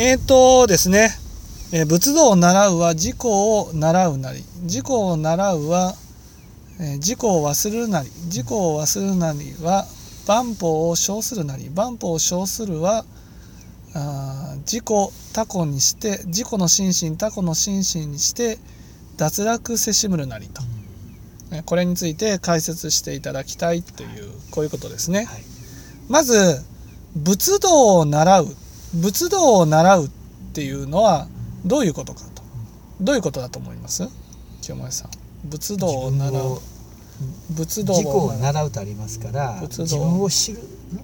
[0.00, 1.10] えっ、とですね、
[1.72, 5.92] えー仏道を習うは自己を習うなり自己を習うは、
[6.78, 9.86] えー自己を忘れるなり自己を忘れるなりは
[10.28, 13.04] 万法を称するなり万法を称するは
[13.92, 14.84] あー自己
[15.34, 18.58] 他己にして自己の心身他己の心身にして
[19.16, 20.62] 脱落せしむるなりと、
[21.50, 25.24] ねこれについて解説していただきたいというこういうことですね。
[25.24, 25.42] はい。
[26.08, 26.62] まず
[27.16, 28.46] 仏道を習う
[28.94, 30.10] 仏道を習うっ
[30.54, 31.28] ていうのは
[31.64, 32.42] どういうことかと。
[33.00, 34.08] どういうことだと思います？
[34.60, 35.10] 清盛さん。
[35.44, 36.60] 仏道を習う。
[37.50, 40.22] 仏道をを習うとありますから仏道。
[40.22, 40.60] を知る。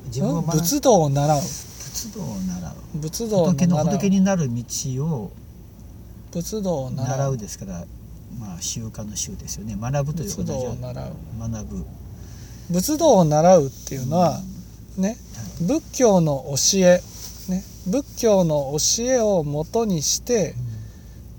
[0.06, 1.40] 自分を仏道を習う。
[1.40, 2.98] 仏道を習う。
[2.98, 3.96] 仏道を仏の習う。
[3.96, 4.64] 仏になる道
[5.06, 5.32] を
[6.32, 7.84] 仏道を習習ううですから
[8.38, 9.76] まあ習慣の習ですよね。
[9.80, 11.12] 学ぶという仏道同じを習う。
[11.38, 11.84] 学ぶ。
[12.70, 14.40] 仏道を習うっていうのは
[14.96, 15.16] ね
[15.60, 17.00] 仏教の教え、
[17.48, 20.54] ね、仏教の教えをもとにして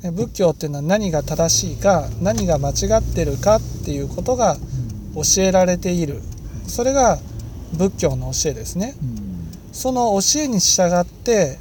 [0.06, 4.56] ね仏教っていうのは何が正しいか何が間違ってるかっていうことが
[5.16, 6.22] 教えられている。
[6.68, 7.18] それが
[7.74, 8.96] 仏教の教えですね。
[9.02, 9.74] うん。
[9.74, 11.58] その教えに従って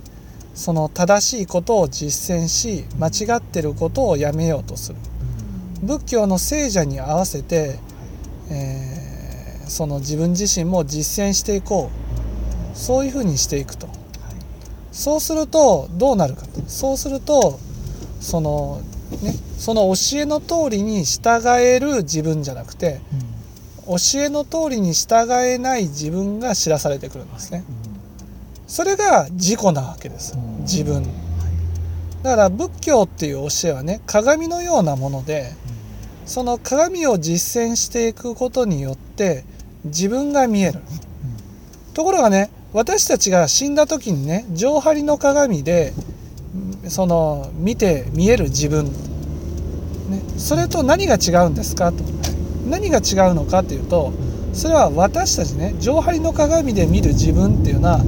[0.55, 4.99] その正しいことを実践し間違ってることをやめようとする。
[5.83, 7.79] 仏教の聖者に合わせて、
[8.51, 9.05] えー
[9.67, 11.91] その自分自身も実践していこ
[12.75, 12.79] う。
[12.79, 13.87] そういうふうにしていくと。
[13.87, 14.04] はい
[14.95, 17.59] そうするとどうなるかとそうすると
[18.21, 18.81] その
[19.23, 23.01] ねその教えの通りに従える自分じゃなくて
[23.87, 27.65] 教えの通りに従えない自分が知らされてくるんですね。
[28.67, 30.39] それが自己なわけです。
[30.61, 31.05] 自分。
[32.23, 35.53] だから仏教っていう教えはね鏡のようなもので
[36.25, 39.45] その鏡を実践していくことによって
[39.85, 40.81] 自分が見える。
[41.93, 45.93] ところがね私たちが死んだ時にね上張りの鏡で
[46.89, 51.93] その見て見える自分、ね、それと何が違うんですか？
[51.93, 52.03] と。
[52.67, 54.13] 何が違うのかっていうと
[54.53, 57.99] それは私たちね上張りの鏡で見る自分っていうのは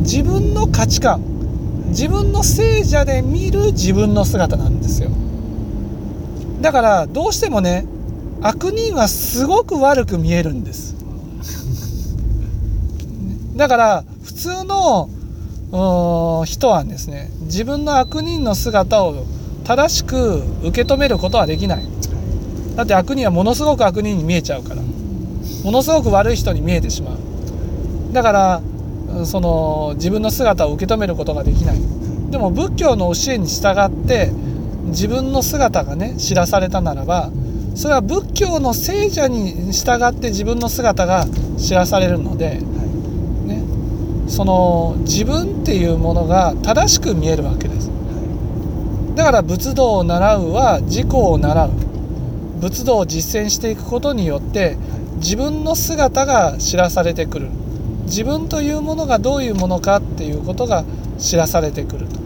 [0.00, 1.22] 自分の価値観。
[1.88, 5.10] 自分の聖者で見る自分の姿なんですよ。
[6.60, 7.86] だからどうしてもね
[8.42, 10.97] 悪人はすごく悪く見えるんです。
[13.58, 15.08] だから普通の
[16.46, 19.26] 人はですね自分の悪人の姿を
[19.64, 21.82] 正しく受け止めることはできない。
[22.76, 24.82] だって悪人はものすごく悪人に見えちゃうから。
[25.64, 27.18] ものすごく悪い人に見えてしまう。
[28.12, 28.62] だから
[29.26, 31.80] その自分の姿を受け止めることができない。
[32.30, 34.30] でも仏教の教えに従って
[34.86, 37.30] 自分の姿がね知らされたならば
[37.74, 41.26] それは仏教の聖者に従って自分の姿が
[41.58, 42.60] 知らされるので、
[44.28, 47.90] その自分っていうものが正しく見えるわけです。
[49.14, 51.70] だから仏道を習うは自己を習う。
[52.60, 54.76] 仏道を実践していくことによって
[55.16, 57.48] 自分の姿が知らされてくる。
[58.04, 60.84] 自分というものがどういうものかっていうことが
[61.18, 62.20] 知らされてくると。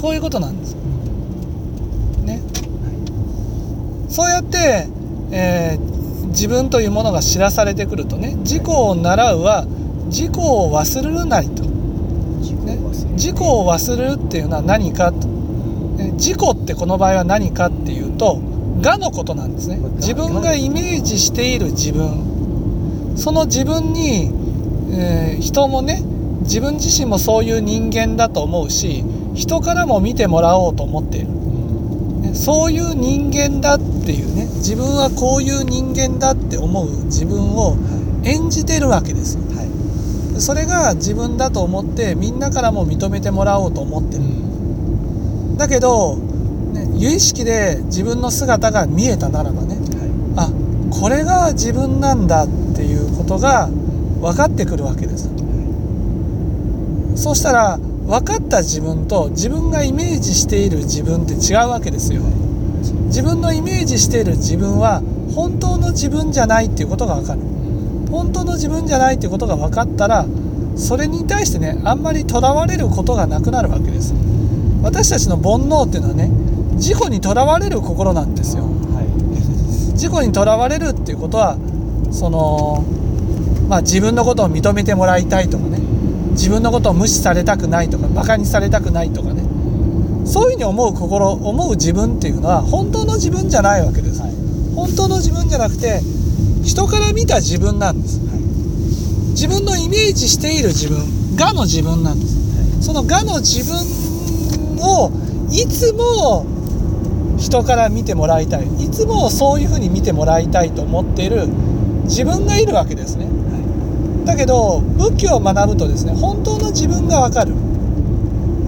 [0.00, 0.76] こういうことなんです。
[2.24, 2.40] ね。
[4.08, 4.88] そうやって、
[5.30, 9.66] えー自分というものが知らされてくるとね自己を習うは
[10.08, 12.76] 自己を忘れるなりと、ね、
[13.12, 15.26] 自己を忘れるっていうのは何かと、
[15.96, 16.12] ね。
[16.12, 18.40] 自己ってこの場合は何かっていうと
[18.82, 19.76] 我のことなんですね。
[19.96, 23.14] 自分がイメージしている自分。
[23.16, 24.32] その自分に、
[24.92, 26.02] えー人もね
[26.42, 29.04] 自分自身もそういう人間だと思うし
[29.34, 31.28] 人からも見てもらおうと思っている。
[32.22, 32.34] ね。
[32.34, 34.46] そういう人間だっていうね。
[34.56, 37.76] 自分はこういう人間だって思う自分を
[38.24, 39.42] 演じてるわけですよ。
[39.56, 39.77] はい
[40.38, 44.22] それが自分だと思ってみんなからも認めてもらおうと思ってる。
[45.56, 49.76] だけど、ね、有意識で自分の姿が見えたならばね
[50.36, 50.50] あ
[50.90, 53.68] これが自分なんだっていうことが
[54.20, 55.28] 分かってくるわけです。
[57.16, 62.22] そうしたら分かった自分と自分がイメージしている自分って違うわけですよ。
[63.06, 65.02] 自分のイメージしている自分は
[65.34, 67.40] 本当の自分じゃないっていうことが分かる
[68.10, 70.26] 本当の自分じゃないっていうことが分かったら
[70.76, 74.14] それに対してねあんまりとらわれることがなくなるわけです。
[74.82, 76.28] 私たちの煩悩っていうのはね
[76.74, 78.62] 自己にとらわれる心なんですよ。
[78.62, 79.02] は
[79.92, 81.56] 自己にとらわれるっていうことは
[82.12, 82.84] その
[83.68, 85.78] まあ自分のことを認めてもらいたいとかね
[86.30, 89.42] 自分のことを無視されたくないとかバカにされたくないとかね
[90.24, 94.32] そういうふうに思う心思う自分っていうのは本当の自分じゃないわけです、はい。
[94.76, 96.00] 本当の自分じゃなくて
[96.68, 98.20] 人から見た自分なんです。
[99.30, 102.84] 自分のイメージしている自分がの自分なんです。
[102.84, 105.10] その我の自分を
[105.50, 106.44] いつも
[107.38, 108.66] 人から見てもらいたい。
[108.84, 111.48] いつもそういうふうに見てもらいたいと思っている
[112.04, 113.28] 自分がいるわけですね。
[114.26, 117.54] だけど仏教を学ぶとですね本当の自分が分かる。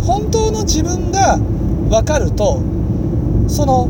[0.06, 2.62] 本当の自分が分かると
[3.46, 3.88] その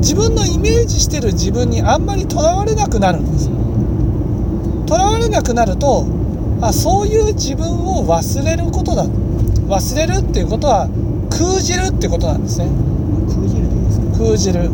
[0.00, 3.48] 自分のイメージしてる自分にあんまりとらわれなくなるんです。
[4.86, 6.06] とらわれなくなると
[6.60, 9.04] あそういう自分を忘れることだ。
[9.04, 10.88] 忘れるっていうことは
[11.30, 12.66] 空じるってことなんですね。
[13.28, 14.18] 空汁でいいですか？
[14.18, 14.70] 空じる、ね、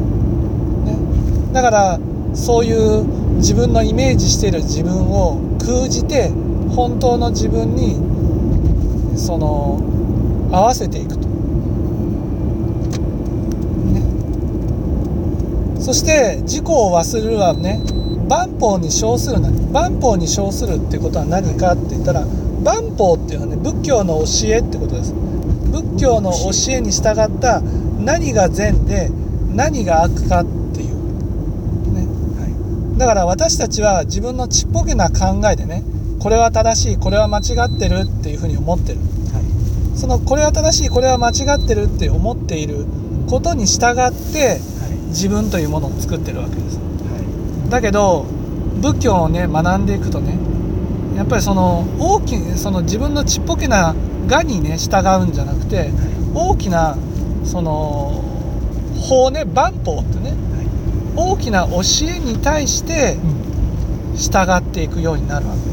[1.53, 2.01] だから
[2.33, 3.05] そういう
[3.37, 6.31] 自分のイメージしている自分を空じて
[6.75, 8.01] 本当の自分に
[9.19, 9.81] その
[10.51, 11.26] 合わせていくと、
[15.87, 17.81] そして自己を忘れるはね
[18.27, 19.51] 万法に称するな。
[19.71, 22.27] 万法に称するっていうことは何かって言ったら
[22.65, 25.15] 万法っていうのはね仏教の教えってことです。
[25.71, 27.61] 仏教の教えに従った
[28.01, 29.11] 何が善で
[29.55, 30.45] 何が悪かっ
[30.75, 30.97] ていう、
[31.95, 32.03] ね、
[32.35, 32.99] はい。
[32.99, 35.85] だから私たちは自分のちっぽけな考えでね
[36.19, 38.99] これは正しいこれは間違ってるっていうふうに思ってる。
[38.99, 39.39] は
[39.95, 39.97] い。
[39.97, 42.87] そのこれは正しいこれは間違ってるって思っている
[43.31, 44.76] ことに従ってはい
[45.09, 46.77] 自分というものを作ってるわけです。
[46.77, 46.83] は
[47.71, 48.27] だけど
[48.81, 50.39] 仏教をね学んでいくとね
[51.17, 53.95] やっぱりその大きその自分のちっぽけな
[54.29, 55.91] 我にね従うんじゃなくてい。
[56.35, 56.97] 大きな
[57.45, 58.23] その
[59.01, 60.37] 法ね万法ってねはい。
[61.17, 63.17] 大きな教えに対して
[64.17, 65.67] 従っていくようになるわけで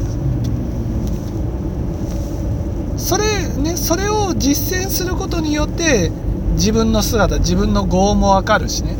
[2.96, 3.08] す。
[3.08, 6.10] それねそれを実践することによって
[6.54, 8.96] 自分の姿自分の業もわかるしね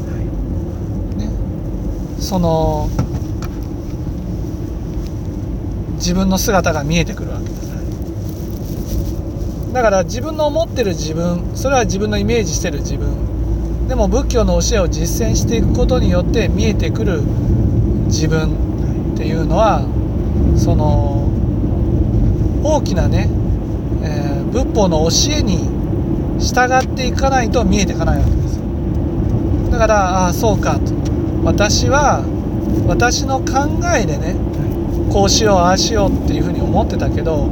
[2.25, 2.88] その
[5.97, 7.65] 自分の姿が見えてくるわけです
[9.75, 13.88] だから自分の思ってる自分それは自分のイメージしてる自分。
[13.88, 17.21] でも仏教の教えを実践していくことによって見えてくる
[18.06, 19.82] 自分っていうのは
[20.56, 21.29] その
[22.62, 23.29] 大きなね、
[24.03, 25.69] えー仏法の教えに
[26.38, 28.61] 従っていかないと見えていかないわけです
[29.73, 31.04] だからああそうかと。
[31.44, 32.25] 私は
[32.88, 34.35] 私の考えでね
[35.12, 37.49] こうしようああしようっていうふうに思ってたけど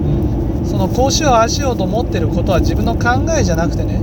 [0.64, 4.00] そのこうしようああしようと思ってることは自分の考えじゃなくてね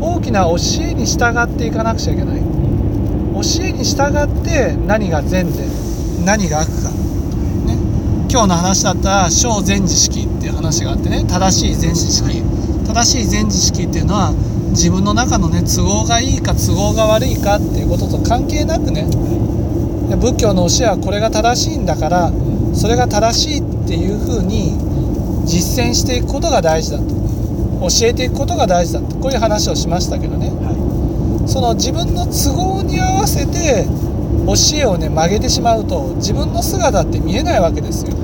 [0.00, 2.40] 大きな教えに従っていかなくちゃいけない。
[3.36, 5.64] 教えに従って何が善で
[6.24, 6.90] 何が悪か、
[7.66, 7.76] ね、
[8.30, 12.42] 今日の話だったら小善知識っていう話があってね正しい善知識。
[12.86, 14.32] 正しい善知識っていうのは
[14.70, 19.06] 自分の中のね都合がいいか都合が悪いかっていうことと関係なくね
[20.20, 22.32] 仏教の教えはこれが正しいんだから
[22.74, 24.74] それが正しいっていうふうに
[25.46, 27.04] 実践していくことが大事だと。
[27.78, 29.16] 教えていくことが大事だと。
[29.16, 30.48] こういう話をしましたけどね。
[30.48, 33.86] はその自分の都合に合わせて
[34.46, 38.20] 教えをね曲げてしまうと自分の姿って見えないわけですよ、ね、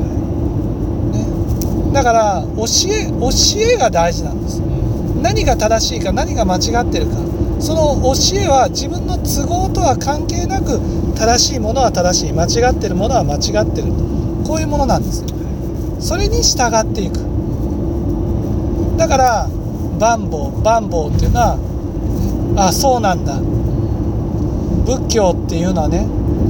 [1.93, 3.31] だから教え教
[3.75, 4.61] えが大事なんです
[5.23, 7.17] 何が正しいか何が間違ってるか。
[7.61, 10.81] その教えは自分の都合とは関係なく
[11.15, 12.33] 正しいものは正しい。
[12.33, 13.93] 間違ってるものは間違ってる
[14.45, 15.29] こういうものなんですよ。
[16.01, 17.21] それに従っていく。
[18.99, 19.49] だから
[20.01, 21.59] 万法万法っていうのは
[22.57, 23.39] あそうなんだ。
[24.85, 26.07] 仏教っていうのはね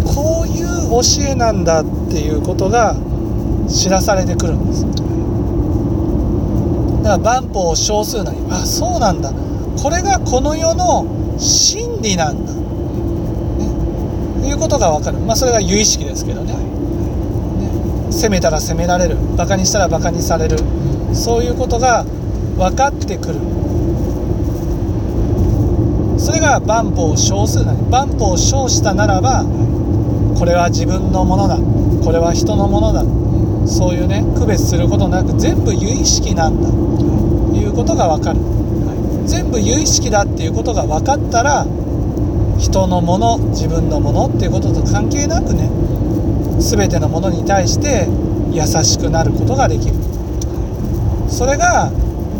[0.06, 2.96] こういう教えなんだっていうことが
[3.68, 4.86] 知らされてくるんです。
[7.02, 9.32] だから万法を称するなりあそうなんだ。
[9.82, 11.06] これがこの世の
[11.38, 12.52] 真理なんだ、
[14.42, 15.18] ね、いうことが分かる。
[15.18, 16.54] まあそれが有意識ですけどね。
[16.54, 18.12] ね。
[18.12, 19.16] 責めたら責められる。
[19.36, 20.58] バカにしたらバカにされる。
[21.12, 22.04] そういうことが
[22.56, 23.40] 分かってくる。
[26.18, 29.44] それが万法を称するなり万法を称したならば
[30.38, 31.56] これは自分のものだ。
[32.04, 33.04] これは人のものだ
[33.66, 36.68] そういうね区別することなく全部有意識なんだ。
[36.70, 38.40] ということが分かる。
[39.26, 41.64] 全部有意識だっていうことが分かったら
[42.58, 45.70] 人のもの自分のものっていうことと関係なくね
[46.60, 48.08] 全てのものに対して
[48.52, 49.94] 優しくなることができる。
[51.28, 51.90] それが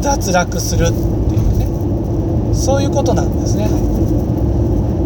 [0.03, 0.99] 脱落するってい
[1.39, 2.55] うね。
[2.55, 3.69] そういうことなんですね。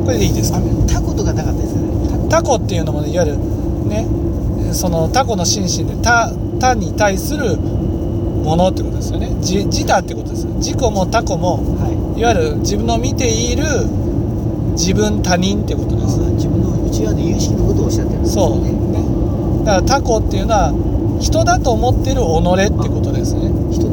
[0.05, 0.59] これでいいですか？
[0.59, 2.29] ねタコとかなかったですかね。
[2.29, 3.39] タコっていうのもねいわゆる
[3.89, 4.07] ね
[4.75, 9.31] そのタコの心身で他他に対するものってことですよね。
[9.41, 10.53] 自自他ってことですよ。
[10.55, 12.21] 自己もタコもはい。
[12.23, 13.65] わゆる自分の見ている
[14.73, 16.19] 自分他人ってことです。
[16.37, 18.65] 自分の内側の有意識のことをおっしゃってるんですそう。
[18.65, 20.73] ねねだからタコっていうのは
[21.21, 23.51] 人だと思ってる己ってことですね。
[23.73, 23.91] 人